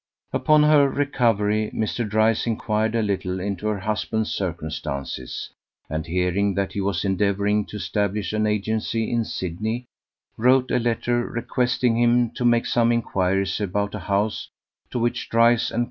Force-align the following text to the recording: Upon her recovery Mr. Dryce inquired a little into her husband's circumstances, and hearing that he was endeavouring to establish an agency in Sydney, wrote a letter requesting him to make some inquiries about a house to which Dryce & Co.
Upon 0.33 0.63
her 0.63 0.89
recovery 0.89 1.69
Mr. 1.75 2.09
Dryce 2.09 2.47
inquired 2.47 2.95
a 2.95 3.03
little 3.03 3.39
into 3.39 3.67
her 3.67 3.77
husband's 3.77 4.31
circumstances, 4.31 5.51
and 5.91 6.07
hearing 6.07 6.55
that 6.55 6.71
he 6.71 6.81
was 6.81 7.05
endeavouring 7.05 7.65
to 7.65 7.75
establish 7.77 8.33
an 8.33 8.47
agency 8.47 9.11
in 9.11 9.25
Sydney, 9.25 9.85
wrote 10.37 10.71
a 10.71 10.79
letter 10.79 11.23
requesting 11.27 11.99
him 11.99 12.31
to 12.31 12.43
make 12.43 12.65
some 12.65 12.91
inquiries 12.91 13.61
about 13.61 13.93
a 13.93 13.99
house 13.99 14.49
to 14.89 14.97
which 14.97 15.29
Dryce 15.29 15.69
& 15.69 15.69
Co. 15.71 15.79